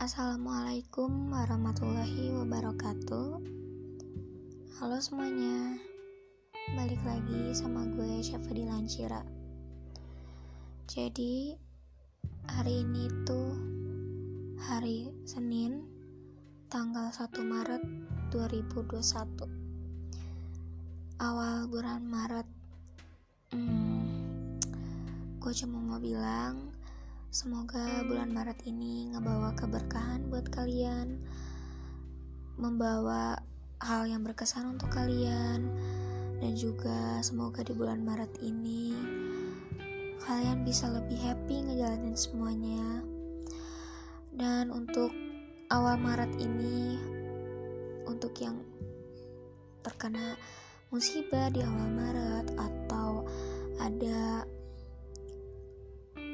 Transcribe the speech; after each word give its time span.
Assalamualaikum 0.00 1.28
warahmatullahi 1.28 2.32
wabarakatuh. 2.32 3.36
Halo 4.80 4.96
semuanya. 4.96 5.76
Balik 6.72 7.04
lagi 7.04 7.52
sama 7.52 7.84
gue 7.84 8.24
Syafa 8.24 8.48
Dilancira 8.56 9.20
Jadi 10.88 11.52
Hari 12.48 12.80
ini 12.80 13.12
tuh 13.28 13.52
Hari 14.72 15.12
Senin 15.28 15.84
Tanggal 16.72 17.12
1 17.12 17.36
Maret 17.44 17.84
2021 18.32 21.20
Awal 21.20 21.68
bulan 21.68 22.00
Maret. 22.08 22.48
Hmm, 23.52 24.56
Gue 25.36 25.52
cuma 25.52 25.76
mau 25.76 26.00
bilang 26.00 26.69
Semoga 27.30 28.02
bulan 28.10 28.34
Maret 28.34 28.66
ini 28.66 29.06
ngebawa 29.14 29.54
keberkahan 29.54 30.26
buat 30.34 30.50
kalian, 30.50 31.22
membawa 32.58 33.38
hal 33.78 34.10
yang 34.10 34.26
berkesan 34.26 34.74
untuk 34.74 34.90
kalian, 34.90 35.62
dan 36.42 36.52
juga 36.58 37.22
semoga 37.22 37.62
di 37.62 37.70
bulan 37.70 38.02
Maret 38.02 38.34
ini 38.42 38.98
kalian 40.26 40.66
bisa 40.66 40.90
lebih 40.90 41.22
happy 41.22 41.70
ngejalanin 41.70 42.18
semuanya. 42.18 43.06
Dan 44.34 44.74
untuk 44.74 45.14
awal 45.70 46.02
Maret 46.02 46.34
ini, 46.34 46.98
untuk 48.10 48.34
yang 48.42 48.58
terkena 49.86 50.34
musibah 50.90 51.46
di 51.54 51.62
awal 51.62 51.94
Maret 51.94 52.58
atau 52.58 53.22
ada 53.78 54.42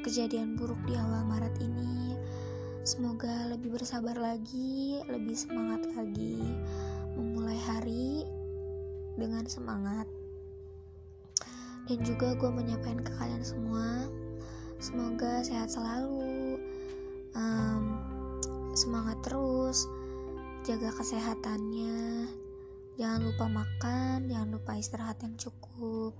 kejadian 0.07 0.55
buruk 0.55 0.79
di 0.87 0.95
awal 0.95 1.27
Maret 1.27 1.59
ini. 1.59 2.15
Semoga 2.87 3.51
lebih 3.51 3.75
bersabar 3.75 4.15
lagi, 4.15 5.03
lebih 5.03 5.35
semangat 5.35 5.83
lagi, 5.99 6.39
memulai 7.19 7.59
hari 7.67 8.23
dengan 9.19 9.43
semangat. 9.51 10.07
Dan 11.91 11.99
juga 12.07 12.39
gue 12.39 12.47
menyampaikan 12.47 13.03
ke 13.03 13.11
kalian 13.19 13.43
semua, 13.43 14.07
semoga 14.79 15.43
sehat 15.43 15.75
selalu, 15.75 16.55
um, 17.35 17.99
semangat 18.79 19.19
terus, 19.27 19.91
jaga 20.63 20.87
kesehatannya, 20.95 22.31
jangan 22.95 23.27
lupa 23.27 23.51
makan, 23.51 24.31
jangan 24.31 24.55
lupa 24.55 24.71
istirahat 24.79 25.19
yang 25.19 25.35
cukup 25.35 26.15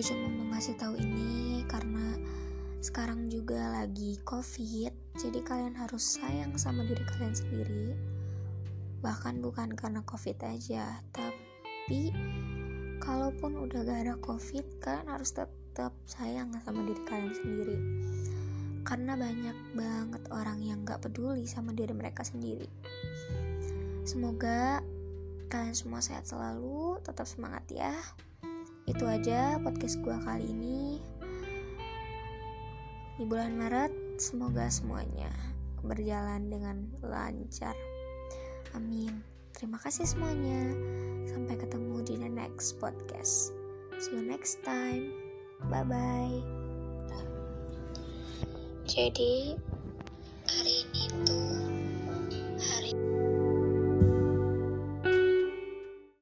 gue 0.00 0.16
cuma 0.16 0.32
mau 0.32 0.56
ngasih 0.56 0.80
tahu 0.80 0.96
ini 0.96 1.60
karena 1.68 2.16
sekarang 2.80 3.28
juga 3.28 3.68
lagi 3.68 4.16
covid 4.24 4.88
jadi 5.20 5.44
kalian 5.44 5.76
harus 5.76 6.16
sayang 6.16 6.56
sama 6.56 6.88
diri 6.88 7.04
kalian 7.04 7.36
sendiri. 7.36 7.92
Bahkan 9.04 9.44
bukan 9.44 9.76
karena 9.76 10.00
covid 10.08 10.40
aja 10.40 11.04
tapi 11.12 12.16
kalaupun 13.04 13.60
udah 13.60 13.84
gak 13.84 14.00
ada 14.08 14.16
covid 14.24 14.64
kalian 14.80 15.04
harus 15.04 15.36
tetap 15.36 15.92
sayang 16.08 16.48
sama 16.64 16.80
diri 16.80 17.04
kalian 17.04 17.36
sendiri. 17.36 17.76
Karena 18.88 19.20
banyak 19.20 19.76
banget 19.76 20.22
orang 20.32 20.64
yang 20.64 20.80
gak 20.88 21.04
peduli 21.04 21.44
sama 21.44 21.76
diri 21.76 21.92
mereka 21.92 22.24
sendiri. 22.24 22.72
Semoga 24.08 24.80
kalian 25.52 25.76
semua 25.76 26.00
sehat 26.00 26.24
selalu 26.24 26.96
tetap 27.04 27.28
semangat 27.28 27.68
ya 27.68 27.92
itu 28.90 29.04
aja 29.06 29.56
podcast 29.62 30.02
gue 30.02 30.16
kali 30.26 30.46
ini. 30.50 30.98
Di 33.20 33.24
bulan 33.28 33.54
Maret 33.54 34.20
semoga 34.20 34.66
semuanya 34.68 35.30
berjalan 35.80 36.50
dengan 36.50 36.90
lancar. 37.00 37.76
Amin. 38.76 39.22
Terima 39.54 39.78
kasih 39.80 40.04
semuanya. 40.08 40.72
Sampai 41.28 41.56
ketemu 41.56 42.02
di 42.02 42.14
the 42.18 42.30
next 42.30 42.76
podcast. 42.80 43.54
See 44.00 44.16
you 44.16 44.24
next 44.24 44.64
time. 44.64 45.12
Bye 45.68 45.84
bye 45.84 46.60
jadi 48.90 49.54